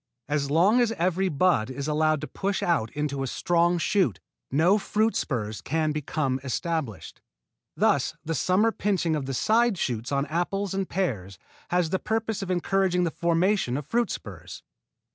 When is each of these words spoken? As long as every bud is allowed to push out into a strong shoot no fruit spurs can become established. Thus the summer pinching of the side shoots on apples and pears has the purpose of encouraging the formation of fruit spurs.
As 0.27 0.49
long 0.49 0.81
as 0.81 0.91
every 0.93 1.29
bud 1.29 1.69
is 1.69 1.87
allowed 1.87 2.21
to 2.21 2.27
push 2.27 2.63
out 2.63 2.89
into 2.93 3.21
a 3.21 3.27
strong 3.27 3.77
shoot 3.77 4.19
no 4.49 4.79
fruit 4.79 5.15
spurs 5.15 5.61
can 5.61 5.91
become 5.91 6.39
established. 6.43 7.21
Thus 7.77 8.15
the 8.25 8.33
summer 8.33 8.71
pinching 8.71 9.15
of 9.15 9.27
the 9.27 9.35
side 9.35 9.77
shoots 9.77 10.11
on 10.11 10.25
apples 10.25 10.73
and 10.73 10.89
pears 10.89 11.37
has 11.69 11.91
the 11.91 11.99
purpose 11.99 12.41
of 12.41 12.49
encouraging 12.49 13.03
the 13.03 13.11
formation 13.11 13.77
of 13.77 13.85
fruit 13.85 14.09
spurs. 14.09 14.63